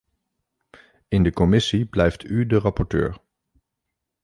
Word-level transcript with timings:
In 1.07 1.23
de 1.23 1.31
commissie 1.33 1.85
blijft 1.85 2.23
u 2.23 2.45
de 2.47 2.59
rapporteur. 2.59 3.17